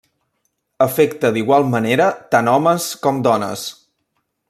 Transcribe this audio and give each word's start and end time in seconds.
Afecta 0.85 1.31
d'igual 1.35 1.67
manera 1.75 2.07
tant 2.37 2.53
homes 2.57 2.89
com 3.07 3.21
dones. 3.29 3.69